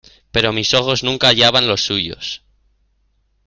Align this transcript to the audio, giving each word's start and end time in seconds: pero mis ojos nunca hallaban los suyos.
pero 0.31 0.51
mis 0.51 0.73
ojos 0.73 1.03
nunca 1.03 1.27
hallaban 1.27 1.67
los 1.67 1.81
suyos. 1.83 2.43